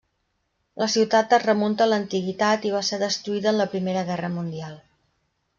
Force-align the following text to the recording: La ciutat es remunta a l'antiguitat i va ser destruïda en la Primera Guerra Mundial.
La 0.83 0.87
ciutat 0.93 1.35
es 1.37 1.43
remunta 1.43 1.85
a 1.85 1.89
l'antiguitat 1.91 2.65
i 2.71 2.73
va 2.79 2.83
ser 2.89 3.01
destruïda 3.05 3.55
en 3.55 3.63
la 3.63 3.71
Primera 3.75 4.07
Guerra 4.09 4.35
Mundial. 4.39 4.75